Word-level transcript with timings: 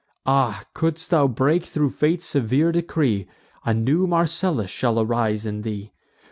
Ah! 0.25 0.63
couldst 0.73 1.11
thou 1.11 1.27
break 1.27 1.63
thro' 1.63 1.91
fate's 1.91 2.25
severe 2.25 2.71
decree, 2.71 3.27
A 3.63 3.71
new 3.75 4.07
Marcellus 4.07 4.71
shall 4.71 4.99
arise 4.99 5.45
in 5.45 5.61
thee! 5.61 5.91